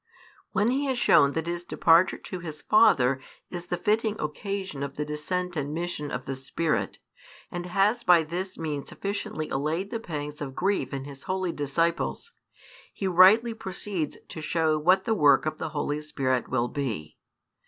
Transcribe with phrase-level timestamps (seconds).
[0.51, 4.95] When He has shown that His departure to His Father is the fitting occasion of
[4.95, 6.97] the descent and mission of the Spirit,
[7.51, 12.31] and has by this means sufficiently allayed the pangs of grief in His holy disciples,
[12.91, 17.19] He rightly proceeds to show what the work of the Holy Spirit will be.